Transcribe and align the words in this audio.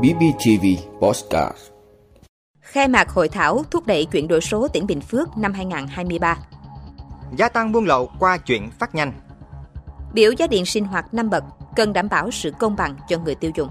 BBTV 0.00 0.66
Postcard 1.00 1.56
Khai 2.60 2.88
mạc 2.88 3.08
hội 3.08 3.28
thảo 3.28 3.62
thúc 3.70 3.86
đẩy 3.86 4.04
chuyển 4.04 4.28
đổi 4.28 4.40
số 4.40 4.68
tỉnh 4.68 4.86
Bình 4.86 5.00
Phước 5.00 5.38
năm 5.38 5.52
2023 5.52 6.36
Gia 7.36 7.48
tăng 7.48 7.72
buôn 7.72 7.84
lậu 7.84 8.10
qua 8.18 8.36
chuyện 8.36 8.70
phát 8.78 8.94
nhanh. 8.94 9.12
Biểu 10.12 10.32
giá 10.32 10.46
điện 10.46 10.66
sinh 10.66 10.84
hoạt 10.84 11.14
5 11.14 11.30
bậc 11.30 11.44
cần 11.76 11.92
đảm 11.92 12.08
bảo 12.08 12.30
sự 12.30 12.52
công 12.58 12.76
bằng 12.76 12.96
cho 13.08 13.18
người 13.18 13.34
tiêu 13.34 13.50
dùng. 13.54 13.68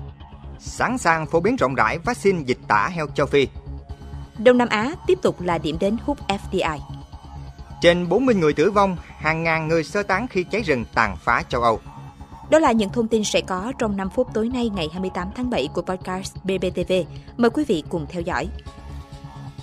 Sẵn 0.60 0.98
sàng 0.98 1.26
phổ 1.26 1.40
biến 1.40 1.56
rộng 1.56 1.76
rãi 1.76 1.98
vaccine 1.98 2.44
dịch 2.46 2.60
tả 2.68 2.90
heo 2.94 3.08
châu 3.08 3.26
Phi. 3.26 3.48
Đông 4.38 4.58
Nam 4.58 4.70
Á 4.70 4.92
tiếp 5.08 5.20
tục 5.22 5.42
là 5.42 5.58
điểm 5.58 5.78
đến 5.80 5.98
hút 6.06 6.18
FDI 6.28 6.80
Trên 7.82 8.10
40 8.10 8.36
người 8.36 8.54
tử 8.54 8.72
vong, 8.72 8.98
hàng 9.18 9.44
ngàn 9.44 9.68
người 9.68 9.84
sơ 9.84 10.04
tán 10.04 10.28
khi 10.28 10.44
cháy 10.44 10.62
rừng 10.62 10.86
tàn 10.94 11.18
phá 11.24 11.44
châu 11.50 11.62
Âu 11.62 11.80
đó 12.50 12.60
là 12.60 12.72
những 12.72 12.90
thông 12.90 13.08
tin 13.08 13.24
sẽ 13.24 13.42
có 13.42 13.74
trong 13.80 13.98
5 13.98 14.10
phút 14.10 14.28
tối 14.34 14.50
nay 14.50 14.70
ngày 14.76 14.88
28 14.92 15.28
tháng 15.36 15.50
7 15.50 15.70
của 15.74 15.82
podcast 15.82 16.36
BBTV. 16.44 16.94
Mời 17.38 17.50
quý 17.50 17.64
vị 17.68 17.84
cùng 17.90 18.06
theo 18.10 18.22
dõi. 18.22 18.48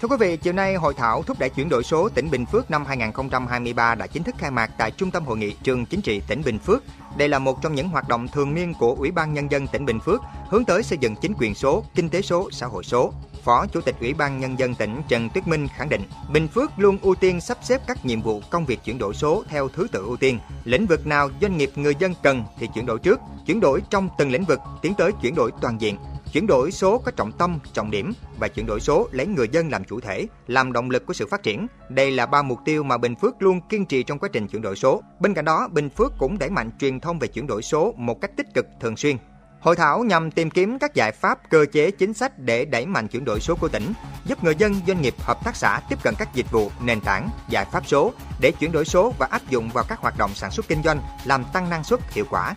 Thưa 0.01 0.09
quý 0.09 0.17
vị, 0.21 0.37
chiều 0.37 0.53
nay 0.53 0.75
hội 0.75 0.95
thảo 0.95 1.23
thúc 1.23 1.39
đẩy 1.39 1.51
chuyển 1.51 1.69
đổi 1.69 1.83
số 1.85 2.09
tỉnh 2.09 2.31
Bình 2.31 2.47
Phước 2.47 2.71
năm 2.71 2.85
2023 2.87 3.95
đã 3.95 4.07
chính 4.07 4.23
thức 4.23 4.35
khai 4.39 4.51
mạc 4.51 4.71
tại 4.79 4.91
Trung 4.91 5.11
tâm 5.11 5.25
Hội 5.25 5.37
nghị 5.37 5.55
Trường 5.63 5.87
Chính 5.87 6.01
trị 6.01 6.23
tỉnh 6.29 6.43
Bình 6.45 6.59
Phước. 6.59 6.83
Đây 7.17 7.29
là 7.29 7.39
một 7.39 7.63
trong 7.63 7.75
những 7.75 7.89
hoạt 7.89 8.09
động 8.09 8.29
thường 8.29 8.55
niên 8.55 8.75
của 8.75 8.95
Ủy 8.99 9.11
ban 9.11 9.35
Nhân 9.35 9.51
dân 9.51 9.67
tỉnh 9.67 9.85
Bình 9.85 10.01
Phước 10.01 10.21
hướng 10.49 10.65
tới 10.65 10.83
xây 10.83 10.99
dựng 10.99 11.17
chính 11.17 11.35
quyền 11.39 11.55
số, 11.55 11.85
kinh 11.95 12.09
tế 12.09 12.23
số, 12.23 12.51
xã 12.51 12.67
hội 12.67 12.85
số. 12.85 13.13
Phó 13.45 13.67
Chủ 13.67 13.81
tịch 13.81 13.95
Ủy 14.01 14.15
ban 14.15 14.41
Nhân 14.41 14.59
dân 14.59 14.75
tỉnh 14.75 15.03
Trần 15.09 15.29
Tuyết 15.31 15.49
Minh 15.49 15.69
khẳng 15.77 15.89
định, 15.89 16.03
Bình 16.33 16.49
Phước 16.49 16.71
luôn 16.77 16.99
ưu 17.03 17.15
tiên 17.15 17.41
sắp 17.41 17.59
xếp 17.63 17.81
các 17.87 18.07
nhiệm 18.07 18.23
vụ 18.23 18.41
công 18.51 18.67
việc 18.67 18.85
chuyển 18.85 18.99
đổi 18.99 19.15
số 19.15 19.45
theo 19.49 19.69
thứ 19.69 19.87
tự 19.93 20.03
ưu 20.05 20.17
tiên. 20.17 20.39
Lĩnh 20.65 20.87
vực 20.87 21.07
nào 21.07 21.31
doanh 21.41 21.57
nghiệp 21.57 21.71
người 21.77 21.95
dân 21.99 22.15
cần 22.23 22.45
thì 22.59 22.69
chuyển 22.75 22.87
đổi 22.87 22.99
trước, 22.99 23.21
chuyển 23.47 23.61
đổi 23.61 23.83
trong 23.91 24.09
từng 24.19 24.31
lĩnh 24.31 24.45
vực, 24.45 24.61
tiến 24.83 24.95
tới 24.95 25.13
chuyển 25.23 25.35
đổi 25.35 25.51
toàn 25.61 25.81
diện. 25.81 25.99
Chuyển 26.37 26.47
đổi 26.47 26.73
số 26.73 26.99
có 26.99 27.11
trọng 27.11 27.33
tâm, 27.33 27.59
trọng 27.73 27.91
điểm 27.91 28.13
và 28.39 28.49
chuyển 28.49 28.67
đổi 28.67 28.81
số 28.81 29.09
lấy 29.13 29.27
người 29.27 29.49
dân 29.49 29.71
làm 29.71 29.85
chủ 29.85 30.01
thể, 30.01 30.27
làm 30.47 30.73
động 30.73 30.91
lực 30.91 31.07
của 31.07 31.13
sự 31.13 31.27
phát 31.27 31.43
triển. 31.43 31.67
Đây 31.89 32.11
là 32.11 32.27
ba 32.27 32.43
mục 32.43 32.59
tiêu 32.65 32.83
mà 32.83 32.99
Bình 32.99 33.15
Phước 33.15 33.43
luôn 33.43 33.61
kiên 33.69 33.87
trì 33.87 34.03
trong 34.03 34.19
quá 34.19 34.29
trình 34.33 34.49
chuyển 34.49 34.63
đổi 34.63 34.77
số. 34.77 35.03
Bên 35.21 35.35
cạnh 35.35 35.45
đó, 35.45 35.69
Bình 35.73 35.91
Phước 35.91 36.13
cũng 36.19 36.39
đẩy 36.39 36.51
mạnh 36.51 36.71
truyền 36.79 37.01
thông 37.01 37.19
về 37.19 37.29
chuyển 37.29 37.47
đổi 37.47 37.63
số 37.63 37.95
một 37.97 38.21
cách 38.21 38.31
tích 38.37 38.47
cực 38.55 38.67
thường 38.81 38.97
xuyên. 38.97 39.17
Hội 39.61 39.77
thảo 39.77 40.05
nhằm 40.05 40.31
tìm 40.31 40.51
kiếm 40.51 40.79
các 40.79 40.95
giải 40.95 41.13
pháp 41.13 41.39
cơ 41.51 41.67
chế 41.73 41.91
chính 41.91 42.15
sách 42.15 42.39
để 42.39 42.65
đẩy 42.65 42.87
mạnh 42.87 43.09
chuyển 43.09 43.25
đổi 43.25 43.41
số 43.41 43.55
của 43.55 43.69
tỉnh, 43.69 43.93
giúp 44.25 44.45
người 44.45 44.55
dân, 44.59 44.75
doanh 44.87 45.03
nghiệp, 45.03 45.15
hợp 45.19 45.45
tác 45.45 45.57
xã 45.57 45.81
tiếp 45.89 45.99
cận 46.03 46.15
các 46.19 46.35
dịch 46.35 46.51
vụ, 46.51 46.71
nền 46.85 47.01
tảng, 47.01 47.29
giải 47.49 47.65
pháp 47.73 47.87
số 47.87 48.13
để 48.41 48.53
chuyển 48.61 48.73
đổi 48.73 48.85
số 48.85 49.15
và 49.19 49.29
áp 49.31 49.43
dụng 49.51 49.71
vào 49.75 49.85
các 49.89 49.99
hoạt 49.99 50.19
động 50.19 50.31
sản 50.35 50.51
xuất 50.51 50.69
kinh 50.69 50.83
doanh, 50.83 51.01
làm 51.25 51.45
tăng 51.53 51.71
năng 51.71 51.85
suất, 51.85 52.01
hiệu 52.13 52.25
quả. 52.31 52.55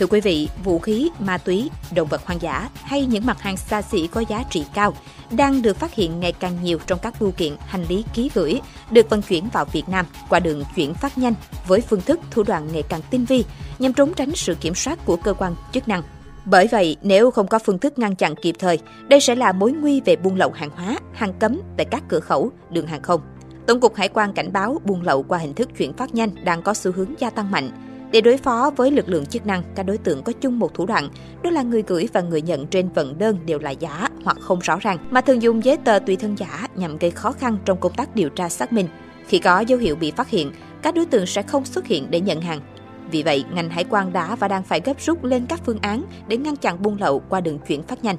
Thưa 0.00 0.06
quý 0.06 0.20
vị, 0.20 0.48
vũ 0.64 0.78
khí, 0.78 1.10
ma 1.18 1.38
túy, 1.38 1.70
động 1.94 2.08
vật 2.08 2.26
hoang 2.26 2.42
dã 2.42 2.68
hay 2.74 3.06
những 3.06 3.26
mặt 3.26 3.40
hàng 3.40 3.56
xa 3.56 3.82
xỉ 3.82 4.06
có 4.06 4.24
giá 4.28 4.44
trị 4.50 4.64
cao 4.74 4.94
đang 5.30 5.62
được 5.62 5.76
phát 5.76 5.94
hiện 5.94 6.20
ngày 6.20 6.32
càng 6.32 6.58
nhiều 6.62 6.78
trong 6.86 6.98
các 7.02 7.14
bưu 7.20 7.30
kiện 7.30 7.52
hành 7.66 7.84
lý 7.88 8.04
ký 8.14 8.30
gửi 8.34 8.60
được 8.90 9.10
vận 9.10 9.22
chuyển 9.22 9.48
vào 9.52 9.64
Việt 9.64 9.88
Nam 9.88 10.06
qua 10.28 10.40
đường 10.40 10.64
chuyển 10.76 10.94
phát 10.94 11.18
nhanh 11.18 11.34
với 11.66 11.80
phương 11.80 12.00
thức 12.00 12.20
thủ 12.30 12.42
đoạn 12.42 12.68
ngày 12.72 12.82
càng 12.88 13.00
tinh 13.10 13.24
vi 13.24 13.44
nhằm 13.78 13.92
trốn 13.92 14.14
tránh 14.14 14.34
sự 14.34 14.54
kiểm 14.54 14.74
soát 14.74 14.98
của 15.04 15.16
cơ 15.16 15.34
quan 15.34 15.54
chức 15.72 15.88
năng. 15.88 16.02
Bởi 16.44 16.66
vậy, 16.66 16.96
nếu 17.02 17.30
không 17.30 17.48
có 17.48 17.58
phương 17.58 17.78
thức 17.78 17.98
ngăn 17.98 18.16
chặn 18.16 18.34
kịp 18.36 18.54
thời, 18.58 18.78
đây 19.08 19.20
sẽ 19.20 19.34
là 19.34 19.52
mối 19.52 19.72
nguy 19.72 20.00
về 20.00 20.16
buôn 20.16 20.36
lậu 20.36 20.50
hàng 20.50 20.70
hóa, 20.70 20.98
hàng 21.12 21.32
cấm 21.38 21.60
tại 21.76 21.86
các 21.90 22.02
cửa 22.08 22.20
khẩu, 22.20 22.50
đường 22.70 22.86
hàng 22.86 23.02
không. 23.02 23.20
Tổng 23.66 23.80
cục 23.80 23.94
Hải 23.96 24.08
quan 24.08 24.32
cảnh 24.32 24.52
báo 24.52 24.80
buôn 24.84 25.02
lậu 25.02 25.22
qua 25.22 25.38
hình 25.38 25.54
thức 25.54 25.68
chuyển 25.78 25.92
phát 25.92 26.14
nhanh 26.14 26.30
đang 26.44 26.62
có 26.62 26.74
xu 26.74 26.92
hướng 26.92 27.14
gia 27.18 27.30
tăng 27.30 27.50
mạnh 27.50 27.89
để 28.12 28.20
đối 28.20 28.36
phó 28.36 28.70
với 28.76 28.90
lực 28.90 29.08
lượng 29.08 29.26
chức 29.26 29.46
năng, 29.46 29.62
các 29.74 29.82
đối 29.82 29.98
tượng 29.98 30.22
có 30.22 30.32
chung 30.32 30.58
một 30.58 30.74
thủ 30.74 30.86
đoạn, 30.86 31.08
đó 31.42 31.50
là 31.50 31.62
người 31.62 31.82
gửi 31.86 32.08
và 32.12 32.20
người 32.20 32.42
nhận 32.42 32.66
trên 32.66 32.88
vận 32.88 33.18
đơn 33.18 33.38
đều 33.46 33.58
là 33.58 33.70
giả 33.70 34.08
hoặc 34.24 34.36
không 34.40 34.58
rõ 34.58 34.78
ràng, 34.80 34.98
mà 35.10 35.20
thường 35.20 35.42
dùng 35.42 35.64
giấy 35.64 35.76
tờ 35.76 35.98
tùy 35.98 36.16
thân 36.16 36.38
giả 36.38 36.66
nhằm 36.76 36.98
gây 36.98 37.10
khó 37.10 37.32
khăn 37.32 37.58
trong 37.64 37.80
công 37.80 37.94
tác 37.94 38.14
điều 38.14 38.28
tra 38.28 38.48
xác 38.48 38.72
minh. 38.72 38.88
Khi 39.26 39.38
có 39.38 39.60
dấu 39.60 39.78
hiệu 39.78 39.96
bị 39.96 40.10
phát 40.10 40.28
hiện, 40.28 40.52
các 40.82 40.94
đối 40.94 41.06
tượng 41.06 41.26
sẽ 41.26 41.42
không 41.42 41.64
xuất 41.64 41.86
hiện 41.86 42.06
để 42.10 42.20
nhận 42.20 42.40
hàng. 42.40 42.60
Vì 43.10 43.22
vậy, 43.22 43.44
ngành 43.52 43.70
hải 43.70 43.84
quan 43.90 44.12
đã 44.12 44.36
và 44.36 44.48
đang 44.48 44.62
phải 44.62 44.80
gấp 44.84 45.00
rút 45.00 45.24
lên 45.24 45.46
các 45.48 45.60
phương 45.66 45.78
án 45.82 46.04
để 46.28 46.36
ngăn 46.36 46.56
chặn 46.56 46.82
buôn 46.82 46.96
lậu 47.00 47.22
qua 47.28 47.40
đường 47.40 47.58
chuyển 47.58 47.82
phát 47.82 48.04
nhanh. 48.04 48.16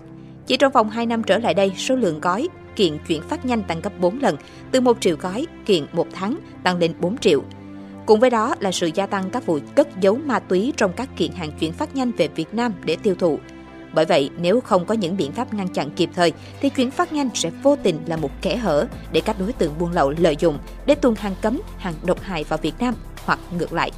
Chỉ 0.48 0.58
trong 0.58 0.72
vòng 0.72 0.90
2 0.90 1.06
năm 1.06 1.24
trở 1.24 1.38
lại 1.38 1.54
đây, 1.54 1.72
số 1.78 1.96
lượng 1.96 2.22
gói 2.22 2.50
kiện 2.76 2.98
chuyển 3.08 3.22
phát 3.22 3.46
nhanh 3.46 3.64
tăng 3.64 3.82
gấp 3.82 4.00
4 4.00 4.20
lần, 4.20 4.38
từ 4.72 4.82
1 4.82 4.98
triệu 5.00 5.16
gói 5.22 5.48
kiện 5.66 5.86
một 5.94 6.08
tháng 6.14 6.38
tăng 6.64 6.78
lên 6.78 6.94
4 7.00 7.18
triệu. 7.18 7.44
Cùng 8.06 8.20
với 8.20 8.30
đó 8.30 8.56
là 8.60 8.72
sự 8.72 8.90
gia 8.94 9.06
tăng 9.06 9.30
các 9.30 9.46
vụ 9.46 9.60
cất 9.76 9.88
giấu 10.02 10.16
ma 10.16 10.40
túy 10.40 10.74
trong 10.78 10.94
các 10.94 11.10
kiện 11.18 11.32
hàng 11.32 11.52
chuyển 11.60 11.74
phát 11.74 11.96
nhanh 11.96 12.12
về 12.12 12.28
Việt 12.28 12.54
Nam 12.54 12.74
để 12.86 12.98
tiêu 13.04 13.16
thụ. 13.20 13.40
Bởi 13.94 14.06
vậy, 14.06 14.30
nếu 14.38 14.62
không 14.62 14.86
có 14.86 14.94
những 14.94 15.18
biện 15.18 15.32
pháp 15.32 15.54
ngăn 15.54 15.68
chặn 15.68 15.90
kịp 15.90 16.10
thời, 16.16 16.34
thì 16.62 16.70
chuyển 16.70 16.92
phát 16.92 17.14
nhanh 17.14 17.30
sẽ 17.34 17.50
vô 17.64 17.76
tình 17.84 18.00
là 18.06 18.18
một 18.18 18.42
kẽ 18.42 18.58
hở 18.58 18.88
để 19.12 19.22
các 19.22 19.36
đối 19.40 19.54
tượng 19.54 19.74
buôn 19.80 19.92
lậu 19.92 20.14
lợi 20.18 20.36
dụng 20.40 20.58
để 20.86 20.96
tuồn 20.96 21.16
hàng 21.16 21.36
cấm, 21.42 21.62
hàng 21.78 21.94
độc 22.06 22.22
hại 22.22 22.44
vào 22.44 22.60
Việt 22.62 22.74
Nam 22.80 22.94
hoặc 23.26 23.40
ngược 23.58 23.74
lại. 23.74 23.92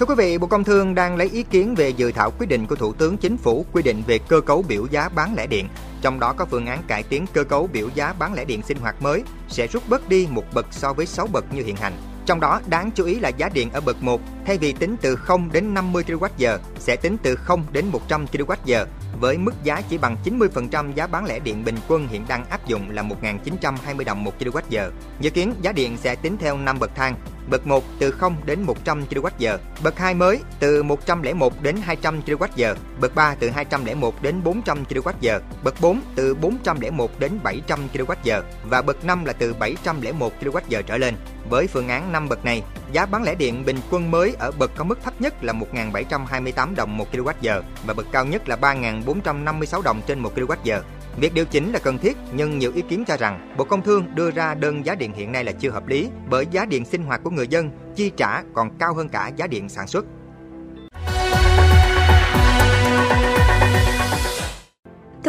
Thưa 0.00 0.06
quý 0.06 0.14
vị, 0.18 0.38
Bộ 0.38 0.46
Công 0.46 0.64
Thương 0.64 0.94
đang 0.94 1.16
lấy 1.16 1.28
ý 1.32 1.42
kiến 1.42 1.74
về 1.74 1.90
dự 1.90 2.12
thảo 2.12 2.30
quyết 2.38 2.46
định 2.46 2.66
của 2.66 2.74
Thủ 2.74 2.92
tướng 2.92 3.16
Chính 3.16 3.36
phủ 3.36 3.66
quy 3.72 3.82
định 3.82 4.02
về 4.06 4.18
cơ 4.18 4.40
cấu 4.40 4.62
biểu 4.62 4.86
giá 4.90 5.08
bán 5.08 5.34
lẻ 5.36 5.46
điện. 5.46 5.68
Trong 6.02 6.20
đó 6.20 6.32
có 6.32 6.44
phương 6.44 6.66
án 6.66 6.82
cải 6.88 7.02
tiến 7.02 7.26
cơ 7.32 7.44
cấu 7.44 7.68
biểu 7.72 7.88
giá 7.94 8.12
bán 8.12 8.34
lẻ 8.34 8.44
điện 8.44 8.62
sinh 8.62 8.78
hoạt 8.78 9.02
mới 9.02 9.22
sẽ 9.48 9.66
rút 9.66 9.82
bớt 9.88 10.08
đi 10.08 10.28
một 10.30 10.44
bậc 10.54 10.66
so 10.70 10.92
với 10.92 11.06
6 11.06 11.26
bậc 11.26 11.54
như 11.54 11.62
hiện 11.62 11.76
hành. 11.76 11.92
Trong 12.26 12.40
đó 12.40 12.60
đáng 12.66 12.90
chú 12.94 13.04
ý 13.04 13.18
là 13.18 13.28
giá 13.28 13.48
điện 13.48 13.70
ở 13.72 13.80
bậc 13.80 14.02
1 14.02 14.20
thay 14.46 14.58
vì 14.58 14.72
tính 14.72 14.96
từ 15.00 15.16
0 15.16 15.50
đến 15.52 15.74
50 15.74 16.04
kWh 16.06 16.58
sẽ 16.78 16.96
tính 16.96 17.16
từ 17.22 17.36
0 17.36 17.64
đến 17.72 17.86
100 17.86 18.26
kWh 18.32 18.86
với 19.20 19.38
mức 19.38 19.54
giá 19.64 19.82
chỉ 19.88 19.98
bằng 19.98 20.16
90% 20.24 20.92
giá 20.92 21.06
bán 21.06 21.24
lẻ 21.24 21.38
điện 21.38 21.64
bình 21.64 21.76
quân 21.88 22.08
hiện 22.08 22.24
đang 22.28 22.44
áp 22.44 22.66
dụng 22.66 22.90
là 22.90 23.02
1.920 23.02 24.04
đồng 24.04 24.24
một 24.24 24.32
kWh. 24.40 24.90
Dự 25.20 25.30
kiến 25.30 25.54
giá 25.62 25.72
điện 25.72 25.96
sẽ 25.96 26.14
tính 26.14 26.36
theo 26.38 26.58
5 26.58 26.78
bậc 26.78 26.90
thang, 26.94 27.14
bậc 27.50 27.66
1 27.66 27.84
từ 27.98 28.10
0 28.10 28.36
đến 28.44 28.62
100 28.62 29.04
kWh, 29.10 29.58
bậc 29.82 29.98
2 29.98 30.14
mới 30.14 30.40
từ 30.60 30.82
101 30.82 31.62
đến 31.62 31.76
200 31.82 32.20
kWh, 32.26 32.74
bậc 33.00 33.14
3 33.14 33.34
từ 33.40 33.50
201 33.50 34.22
đến 34.22 34.42
400 34.44 34.84
kWh, 34.84 35.40
bậc 35.64 35.80
4 35.80 36.00
từ 36.14 36.34
401 36.34 37.18
đến 37.18 37.38
700 37.42 37.88
kWh 37.94 38.42
và 38.64 38.82
bậc 38.82 39.04
5 39.04 39.24
là 39.24 39.32
từ 39.32 39.54
701 39.54 40.32
kWh 40.40 40.82
trở 40.82 40.96
lên. 40.96 41.14
Với 41.50 41.66
phương 41.66 41.88
án 41.88 42.12
5 42.12 42.28
bậc 42.28 42.44
này, 42.44 42.62
giá 42.92 43.06
bán 43.06 43.22
lẻ 43.22 43.34
điện 43.34 43.64
bình 43.64 43.76
quân 43.90 44.10
mới 44.10 44.34
ở 44.38 44.50
bậc 44.50 44.70
có 44.76 44.84
mức 44.84 44.98
thấp 45.04 45.20
nhất 45.20 45.44
là 45.44 45.52
1.728 45.52 46.74
đồng 46.74 46.96
1 46.96 47.06
kWh 47.12 47.62
và 47.86 47.94
bậc 47.94 48.06
cao 48.12 48.24
nhất 48.24 48.48
là 48.48 48.56
3.456 48.56 49.82
đồng 49.82 50.00
trên 50.06 50.18
1 50.18 50.32
kWh. 50.36 50.80
Việc 51.20 51.34
điều 51.34 51.44
chỉnh 51.44 51.72
là 51.72 51.78
cần 51.78 51.98
thiết, 51.98 52.16
nhưng 52.32 52.58
nhiều 52.58 52.72
ý 52.74 52.82
kiến 52.82 53.04
cho 53.06 53.16
rằng 53.16 53.54
Bộ 53.56 53.64
Công 53.64 53.82
Thương 53.82 54.06
đưa 54.14 54.30
ra 54.30 54.54
đơn 54.54 54.86
giá 54.86 54.94
điện 54.94 55.12
hiện 55.12 55.32
nay 55.32 55.44
là 55.44 55.52
chưa 55.52 55.70
hợp 55.70 55.88
lý 55.88 56.08
bởi 56.30 56.46
giá 56.50 56.64
điện 56.64 56.84
sinh 56.84 57.02
hoạt 57.02 57.20
của 57.24 57.30
người 57.30 57.48
dân 57.48 57.70
chi 57.96 58.10
trả 58.16 58.42
còn 58.54 58.78
cao 58.78 58.94
hơn 58.94 59.08
cả 59.08 59.30
giá 59.36 59.46
điện 59.46 59.68
sản 59.68 59.86
xuất. 59.86 60.04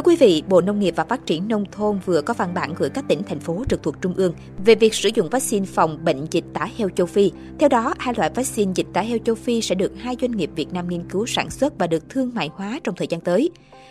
Thưa 0.02 0.06
quý 0.12 0.16
vị, 0.16 0.44
Bộ 0.50 0.62
Nông 0.62 0.80
nghiệp 0.80 0.94
và 0.98 1.04
Phát 1.04 1.26
triển 1.26 1.48
Nông 1.48 1.66
thôn 1.72 2.00
vừa 2.06 2.22
có 2.22 2.34
văn 2.34 2.54
bản 2.54 2.74
gửi 2.78 2.90
các 2.90 3.06
tỉnh, 3.08 3.24
thành 3.24 3.40
phố 3.40 3.64
trực 3.70 3.84
thuộc 3.84 4.02
Trung 4.02 4.14
ương 4.14 4.34
về 4.66 4.76
việc 4.76 4.94
sử 4.94 5.10
dụng 5.16 5.30
vaccine 5.30 5.66
phòng 5.66 6.06
bệnh 6.06 6.28
dịch 6.32 6.44
tả 6.54 6.68
heo 6.78 6.90
châu 6.90 7.08
Phi. 7.08 7.32
Theo 7.60 7.70
đó, 7.70 7.94
hai 8.00 8.14
loại 8.18 8.32
vaccine 8.36 8.72
dịch 8.76 8.88
tả 8.94 9.02
heo 9.02 9.18
châu 9.26 9.36
Phi 9.36 9.62
sẽ 9.62 9.76
được 9.76 9.92
hai 9.98 10.16
doanh 10.22 10.32
nghiệp 10.32 10.50
Việt 10.56 10.74
Nam 10.74 10.88
nghiên 10.88 11.10
cứu 11.10 11.26
sản 11.26 11.50
xuất 11.50 11.74
và 11.80 11.88
được 11.88 12.10
thương 12.10 12.32
mại 12.34 12.50
hóa 12.54 12.80
trong 12.84 12.96
thời 12.96 13.08
gian 13.08 13.22
tới. 13.22 13.50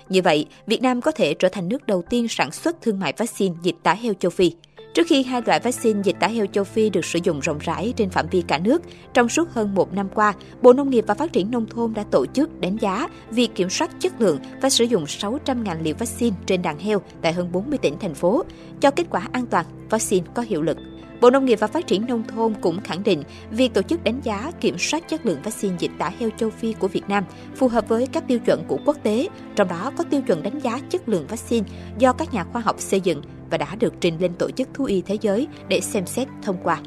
Như 0.08 0.22
vậy, 0.22 0.46
Việt 0.66 0.82
Nam 0.82 1.00
có 1.00 1.10
thể 1.10 1.34
trở 1.34 1.48
thành 1.48 1.68
nước 1.68 1.86
đầu 1.86 2.02
tiên 2.10 2.28
sản 2.28 2.50
xuất 2.50 2.82
thương 2.82 3.00
mại 3.00 3.12
vaccine 3.16 3.54
dịch 3.62 3.76
tả 3.82 3.94
heo 3.94 4.14
châu 4.14 4.30
Phi. 4.30 4.52
Trước 4.94 5.06
khi 5.06 5.22
hai 5.22 5.42
loại 5.46 5.60
vaccine 5.60 6.00
dịch 6.04 6.16
tả 6.20 6.26
heo 6.26 6.46
châu 6.46 6.64
Phi 6.64 6.90
được 6.90 7.04
sử 7.04 7.18
dụng 7.22 7.40
rộng 7.40 7.58
rãi 7.58 7.92
trên 7.96 8.10
phạm 8.10 8.26
vi 8.30 8.42
cả 8.42 8.58
nước, 8.58 8.82
trong 9.14 9.28
suốt 9.28 9.50
hơn 9.50 9.74
một 9.74 9.92
năm 9.92 10.08
qua, 10.14 10.34
Bộ 10.62 10.72
Nông 10.72 10.90
nghiệp 10.90 11.04
và 11.06 11.14
Phát 11.14 11.32
triển 11.32 11.50
Nông 11.50 11.66
thôn 11.66 11.94
đã 11.94 12.04
tổ 12.10 12.26
chức 12.26 12.60
đánh 12.60 12.76
giá 12.80 13.08
việc 13.30 13.54
kiểm 13.54 13.70
soát 13.70 13.90
chất 14.00 14.20
lượng 14.20 14.38
và 14.62 14.70
sử 14.70 14.84
dụng 14.84 15.04
600.000 15.04 15.82
liều 15.82 15.94
vaccine 15.98 16.36
trên 16.46 16.62
đàn 16.62 16.78
heo 16.78 17.02
tại 17.22 17.32
hơn 17.32 17.52
40 17.52 17.78
tỉnh, 17.78 17.98
thành 18.00 18.14
phố, 18.14 18.44
cho 18.80 18.90
kết 18.90 19.06
quả 19.10 19.28
an 19.32 19.46
toàn, 19.46 19.66
vaccine 19.90 20.26
có 20.34 20.42
hiệu 20.42 20.62
lực. 20.62 20.76
Bộ 21.20 21.30
Nông 21.30 21.44
nghiệp 21.44 21.60
và 21.60 21.66
Phát 21.66 21.86
triển 21.86 22.06
Nông 22.06 22.22
thôn 22.22 22.54
cũng 22.60 22.80
khẳng 22.80 23.02
định 23.02 23.22
việc 23.50 23.74
tổ 23.74 23.82
chức 23.82 24.04
đánh 24.04 24.20
giá 24.24 24.50
kiểm 24.60 24.78
soát 24.78 25.08
chất 25.08 25.26
lượng 25.26 25.42
vaccine 25.44 25.76
dịch 25.78 25.90
tả 25.98 26.10
heo 26.18 26.30
châu 26.36 26.50
Phi 26.50 26.72
của 26.72 26.88
Việt 26.88 27.08
Nam 27.08 27.24
phù 27.56 27.68
hợp 27.68 27.88
với 27.88 28.06
các 28.06 28.24
tiêu 28.28 28.38
chuẩn 28.38 28.64
của 28.68 28.78
quốc 28.86 28.96
tế, 29.02 29.28
trong 29.56 29.68
đó 29.68 29.92
có 29.96 30.04
tiêu 30.04 30.22
chuẩn 30.22 30.42
đánh 30.42 30.58
giá 30.58 30.80
chất 30.90 31.08
lượng 31.08 31.26
vaccine 31.26 31.68
do 31.98 32.12
các 32.12 32.34
nhà 32.34 32.44
khoa 32.44 32.62
học 32.62 32.76
xây 32.78 33.00
dựng 33.00 33.22
và 33.50 33.58
đã 33.58 33.74
được 33.74 33.94
trình 34.00 34.18
lên 34.18 34.34
Tổ 34.34 34.50
chức 34.50 34.68
Thú 34.74 34.84
y 34.84 35.02
Thế 35.02 35.18
giới 35.20 35.48
để 35.68 35.80
xem 35.80 36.06
xét 36.06 36.28
thông 36.42 36.56
qua. 36.62 36.80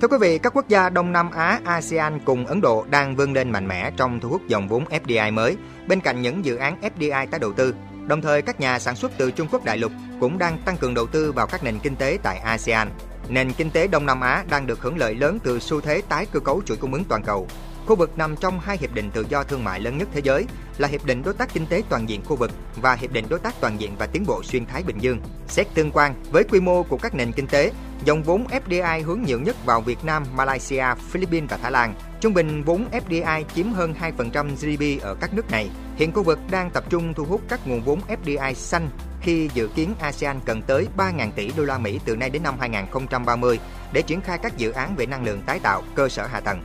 Thưa 0.00 0.08
quý 0.08 0.16
vị, 0.20 0.38
các 0.38 0.56
quốc 0.56 0.68
gia 0.68 0.88
Đông 0.88 1.12
Nam 1.12 1.30
Á, 1.30 1.60
ASEAN 1.64 2.20
cùng 2.24 2.46
Ấn 2.46 2.60
Độ 2.60 2.84
đang 2.90 3.16
vươn 3.16 3.32
lên 3.32 3.50
mạnh 3.50 3.68
mẽ 3.68 3.90
trong 3.96 4.20
thu 4.20 4.28
hút 4.28 4.42
dòng 4.48 4.68
vốn 4.68 4.84
FDI 4.84 5.32
mới. 5.32 5.56
Bên 5.88 6.00
cạnh 6.00 6.22
những 6.22 6.44
dự 6.44 6.56
án 6.56 6.80
FDI 6.80 7.26
tái 7.26 7.40
đầu 7.40 7.52
tư, 7.52 7.74
Đồng 8.06 8.22
thời, 8.22 8.42
các 8.42 8.60
nhà 8.60 8.78
sản 8.78 8.96
xuất 8.96 9.12
từ 9.18 9.30
Trung 9.30 9.48
Quốc 9.50 9.64
đại 9.64 9.78
lục 9.78 9.92
cũng 10.20 10.38
đang 10.38 10.58
tăng 10.64 10.76
cường 10.76 10.94
đầu 10.94 11.06
tư 11.06 11.32
vào 11.32 11.46
các 11.46 11.64
nền 11.64 11.78
kinh 11.78 11.96
tế 11.96 12.18
tại 12.22 12.38
ASEAN. 12.38 12.90
Nền 13.28 13.52
kinh 13.52 13.70
tế 13.70 13.86
Đông 13.86 14.06
Nam 14.06 14.20
Á 14.20 14.44
đang 14.50 14.66
được 14.66 14.80
hưởng 14.82 14.98
lợi 14.98 15.14
lớn 15.14 15.38
từ 15.44 15.60
xu 15.60 15.80
thế 15.80 16.02
tái 16.08 16.26
cơ 16.26 16.40
cấu 16.40 16.62
chuỗi 16.62 16.76
cung 16.76 16.92
ứng 16.92 17.04
toàn 17.04 17.22
cầu. 17.22 17.46
Khu 17.86 17.96
vực 17.96 18.18
nằm 18.18 18.36
trong 18.36 18.60
hai 18.60 18.78
hiệp 18.78 18.94
định 18.94 19.10
tự 19.10 19.26
do 19.28 19.44
thương 19.44 19.64
mại 19.64 19.80
lớn 19.80 19.98
nhất 19.98 20.08
thế 20.12 20.20
giới 20.24 20.46
là 20.78 20.88
Hiệp 20.88 21.04
định 21.04 21.22
Đối 21.22 21.34
tác 21.34 21.54
Kinh 21.54 21.66
tế 21.66 21.82
Toàn 21.88 22.08
diện 22.08 22.20
khu 22.24 22.36
vực 22.36 22.50
và 22.76 22.94
Hiệp 22.94 23.12
định 23.12 23.24
Đối 23.28 23.38
tác 23.38 23.54
Toàn 23.60 23.80
diện 23.80 23.96
và 23.98 24.06
Tiến 24.06 24.24
bộ 24.26 24.42
Xuyên 24.42 24.66
Thái 24.66 24.82
Bình 24.82 24.98
Dương. 24.98 25.20
Xét 25.48 25.66
tương 25.74 25.90
quan 25.90 26.14
với 26.30 26.44
quy 26.44 26.60
mô 26.60 26.82
của 26.82 26.96
các 26.96 27.14
nền 27.14 27.32
kinh 27.32 27.46
tế, 27.46 27.72
dòng 28.04 28.22
vốn 28.22 28.46
FDI 28.46 29.04
hướng 29.04 29.22
nhiều 29.22 29.40
nhất 29.40 29.56
vào 29.66 29.80
Việt 29.80 30.04
Nam, 30.04 30.24
Malaysia, 30.34 30.84
Philippines 31.10 31.50
và 31.50 31.56
Thái 31.56 31.72
Lan. 31.72 31.94
Trung 32.20 32.34
bình 32.34 32.62
vốn 32.62 32.86
FDI 32.92 33.44
chiếm 33.54 33.72
hơn 33.72 33.94
2% 34.18 34.48
GDP 34.56 35.02
ở 35.02 35.14
các 35.14 35.34
nước 35.34 35.50
này. 35.50 35.70
Hiện 35.96 36.12
khu 36.12 36.22
vực 36.22 36.38
đang 36.50 36.70
tập 36.70 36.84
trung 36.88 37.14
thu 37.14 37.24
hút 37.24 37.40
các 37.48 37.66
nguồn 37.66 37.82
vốn 37.82 38.00
FDI 38.24 38.54
xanh 38.54 38.88
khi 39.20 39.50
dự 39.54 39.68
kiến 39.68 39.94
ASEAN 40.00 40.40
cần 40.44 40.62
tới 40.62 40.86
3.000 40.96 41.30
tỷ 41.30 41.52
đô 41.56 41.64
la 41.64 41.78
Mỹ 41.78 42.00
từ 42.04 42.16
nay 42.16 42.30
đến 42.30 42.42
năm 42.42 42.54
2030 42.60 43.58
để 43.92 44.02
triển 44.02 44.20
khai 44.20 44.38
các 44.42 44.56
dự 44.56 44.70
án 44.70 44.96
về 44.96 45.06
năng 45.06 45.24
lượng 45.24 45.42
tái 45.46 45.60
tạo, 45.62 45.82
cơ 45.94 46.08
sở 46.08 46.26
hạ 46.26 46.40
tầng. 46.40 46.62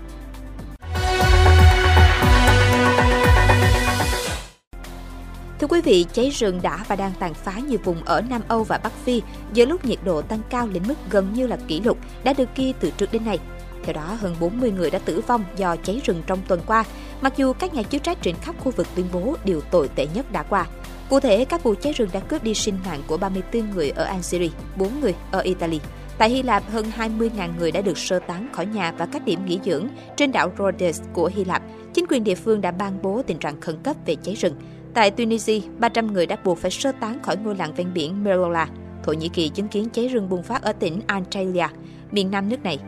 Thưa 5.59 5.68
quý 5.68 5.81
vị, 5.81 6.06
cháy 6.13 6.30
rừng 6.30 6.59
đã 6.62 6.86
và 6.88 6.95
đang 6.95 7.12
tàn 7.19 7.33
phá 7.33 7.54
nhiều 7.68 7.80
vùng 7.83 8.04
ở 8.04 8.21
Nam 8.21 8.42
Âu 8.48 8.63
và 8.63 8.77
Bắc 8.77 8.94
Phi 9.06 9.21
giữa 9.54 9.65
lúc 9.65 9.86
nhiệt 9.86 10.00
độ 10.06 10.21
tăng 10.21 10.42
cao 10.50 10.68
lên 10.68 10.83
mức 10.88 10.94
gần 11.09 11.33
như 11.33 11.48
là 11.48 11.57
kỷ 11.68 11.81
lục 11.81 11.98
đã 12.24 12.33
được 12.33 12.50
ghi 12.56 12.74
từ 12.80 12.92
trước 12.98 13.12
đến 13.12 13.25
nay. 13.25 13.39
Theo 13.83 13.94
đó, 13.94 14.18
hơn 14.19 14.36
40 14.39 14.71
người 14.71 14.89
đã 14.92 15.00
tử 15.00 15.21
vong 15.27 15.44
do 15.57 15.75
cháy 15.83 16.01
rừng 16.06 16.24
trong 16.27 16.39
tuần 16.48 16.62
qua, 16.68 16.83
mặc 17.21 17.33
dù 17.38 17.54
các 17.54 17.74
nhà 17.74 17.83
chức 17.83 18.04
trách 18.04 18.18
trên 18.21 18.36
khắp 18.42 18.56
khu 18.59 18.71
vực 18.71 18.88
tuyên 18.95 19.06
bố 19.13 19.36
điều 19.45 19.62
tồi 19.62 19.89
tệ 19.95 20.07
nhất 20.13 20.31
đã 20.31 20.44
qua. 20.44 20.65
Cụ 21.09 21.19
thể, 21.19 21.45
các 21.45 21.63
vụ 21.63 21.74
cháy 21.81 21.94
rừng 21.94 22.09
đã 22.13 22.19
cướp 22.19 22.44
đi 22.44 22.54
sinh 22.54 22.77
mạng 22.86 23.01
của 23.07 23.18
34 23.18 23.71
người 23.71 23.89
ở 23.89 24.04
Algeria, 24.04 24.50
4 24.77 25.00
người 25.01 25.15
ở 25.31 25.39
Italy. 25.39 25.80
Tại 26.18 26.30
Hy 26.30 26.44
Lạp, 26.44 26.71
hơn 26.71 26.86
20.000 26.98 27.57
người 27.57 27.71
đã 27.71 27.81
được 27.81 27.98
sơ 27.98 28.19
tán 28.19 28.48
khỏi 28.54 28.65
nhà 28.65 28.94
và 28.98 29.06
các 29.06 29.25
điểm 29.25 29.45
nghỉ 29.45 29.59
dưỡng 29.65 29.88
trên 30.18 30.31
đảo 30.31 30.51
Rhodes 30.57 31.01
của 31.13 31.31
Hy 31.36 31.45
Lạp. 31.45 31.62
Chính 31.94 32.06
quyền 32.09 32.24
địa 32.24 32.36
phương 32.36 32.62
đã 32.62 32.71
ban 32.71 33.01
bố 33.01 33.21
tình 33.27 33.38
trạng 33.38 33.62
khẩn 33.62 33.77
cấp 33.83 33.95
về 34.06 34.15
cháy 34.15 34.36
rừng. 34.36 34.56
Tại 34.97 35.11
Tunisia, 35.11 35.59
300 35.79 36.13
người 36.13 36.25
đã 36.25 36.38
buộc 36.44 36.57
phải 36.57 36.71
sơ 36.71 36.91
tán 36.91 37.19
khỏi 37.23 37.38
ngôi 37.38 37.55
làng 37.55 37.73
ven 37.73 37.94
biển 37.94 38.23
Merola. 38.23 38.67
Thổ 39.03 39.13
Nhĩ 39.13 39.29
Kỳ 39.29 39.49
chứng 39.49 39.67
kiến 39.67 39.89
cháy 39.89 40.07
rừng 40.07 40.29
bùng 40.29 40.44
phát 40.44 40.61
ở 40.61 40.73
tỉnh 40.73 41.01
Antalya, 41.07 41.69
miền 42.11 42.31
nam 42.31 42.49
nước 42.49 42.63
này. 42.63 42.79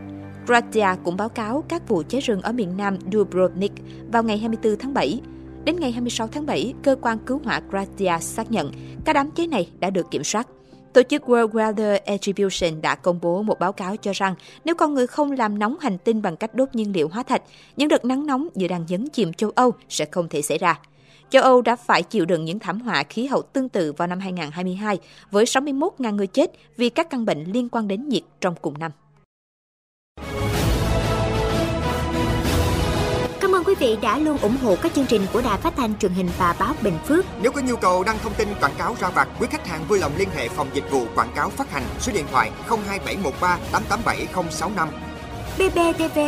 Croatia 0.46 0.86
cũng 1.04 1.16
báo 1.16 1.28
cáo 1.28 1.64
các 1.68 1.88
vụ 1.88 2.02
cháy 2.08 2.20
rừng 2.20 2.42
ở 2.42 2.52
miền 2.52 2.76
nam 2.76 2.96
Dubrovnik 3.12 3.72
vào 4.12 4.22
ngày 4.22 4.38
24 4.38 4.76
tháng 4.78 4.94
7. 4.94 5.20
Đến 5.64 5.76
ngày 5.80 5.92
26 5.92 6.26
tháng 6.26 6.46
7, 6.46 6.74
cơ 6.82 6.96
quan 7.00 7.18
cứu 7.18 7.40
hỏa 7.44 7.60
Croatia 7.70 8.18
xác 8.20 8.50
nhận 8.50 8.72
các 9.04 9.12
đám 9.12 9.30
cháy 9.30 9.46
này 9.46 9.68
đã 9.80 9.90
được 9.90 10.10
kiểm 10.10 10.24
soát. 10.24 10.48
Tổ 10.92 11.02
chức 11.02 11.22
World 11.22 11.50
Weather 11.50 11.98
Attribution 12.06 12.82
đã 12.82 12.94
công 12.94 13.18
bố 13.22 13.42
một 13.42 13.58
báo 13.58 13.72
cáo 13.72 13.96
cho 13.96 14.12
rằng 14.12 14.34
nếu 14.64 14.74
con 14.74 14.94
người 14.94 15.06
không 15.06 15.32
làm 15.32 15.58
nóng 15.58 15.76
hành 15.80 15.98
tinh 15.98 16.22
bằng 16.22 16.36
cách 16.36 16.54
đốt 16.54 16.74
nhiên 16.74 16.92
liệu 16.92 17.08
hóa 17.08 17.22
thạch, 17.22 17.42
những 17.76 17.88
đợt 17.88 18.04
nắng 18.04 18.26
nóng 18.26 18.48
như 18.54 18.68
đang 18.68 18.84
nhấn 18.88 19.08
chìm 19.08 19.32
châu 19.32 19.50
Âu 19.54 19.72
sẽ 19.88 20.04
không 20.04 20.28
thể 20.28 20.42
xảy 20.42 20.58
ra. 20.58 20.80
Châu 21.30 21.42
Âu 21.42 21.62
đã 21.62 21.76
phải 21.76 22.02
chịu 22.02 22.24
đựng 22.24 22.44
những 22.44 22.58
thảm 22.58 22.80
họa 22.80 23.02
khí 23.02 23.26
hậu 23.26 23.42
tương 23.42 23.68
tự 23.68 23.92
vào 23.92 24.08
năm 24.08 24.20
2022 24.20 24.98
với 25.30 25.44
61.000 25.44 26.14
người 26.14 26.26
chết 26.26 26.50
vì 26.76 26.90
các 26.90 27.10
căn 27.10 27.24
bệnh 27.24 27.44
liên 27.44 27.68
quan 27.68 27.88
đến 27.88 28.08
nhiệt 28.08 28.22
trong 28.40 28.54
cùng 28.62 28.78
năm. 28.78 28.92
Cảm 33.40 33.54
ơn 33.54 33.64
quý 33.64 33.74
vị 33.74 33.96
đã 34.02 34.18
luôn 34.18 34.38
ủng 34.38 34.56
hộ 34.62 34.76
các 34.82 34.94
chương 34.94 35.06
trình 35.06 35.22
của 35.32 35.42
Đài 35.42 35.58
Phát 35.58 35.76
thanh 35.76 35.98
truyền 35.98 36.12
hình 36.12 36.28
và 36.38 36.56
báo 36.58 36.74
Bình 36.82 36.98
Phước. 37.06 37.24
Nếu 37.42 37.52
có 37.52 37.60
nhu 37.60 37.76
cầu 37.76 38.04
đăng 38.04 38.18
thông 38.18 38.34
tin 38.34 38.48
quảng 38.60 38.74
cáo 38.78 38.96
ra 39.00 39.10
vặt, 39.10 39.28
quý 39.40 39.46
khách 39.50 39.66
hàng 39.66 39.84
vui 39.88 39.98
lòng 39.98 40.12
liên 40.18 40.28
hệ 40.34 40.48
phòng 40.48 40.68
dịch 40.74 40.90
vụ 40.90 41.04
quảng 41.14 41.32
cáo 41.34 41.50
phát 41.50 41.70
hành 41.70 41.82
số 42.00 42.12
điện 42.12 42.24
thoại 42.30 42.50
02713 42.68 43.58
887065. 43.72 44.88
BBTV, 45.58 46.18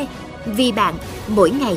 vì 0.46 0.72
bạn, 0.72 0.94
mỗi 1.28 1.50
ngày. 1.50 1.76